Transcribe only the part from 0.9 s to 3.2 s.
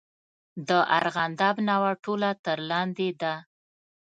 ارغنداب ناوه ټوله تر لاندې